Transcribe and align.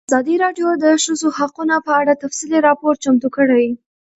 ازادي 0.09 0.35
راډیو 0.43 0.67
د 0.75 0.83
د 0.83 0.85
ښځو 1.03 1.27
حقونه 1.37 1.75
په 1.87 1.91
اړه 2.01 2.13
تفصیلي 2.23 2.59
راپور 2.67 2.93
چمتو 3.03 3.27
کړی. 3.35 3.65